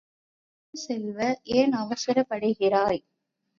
[0.73, 1.19] இனிய செல்வ,
[1.53, 3.01] ஏன் அவசரப்படுகிறாய்?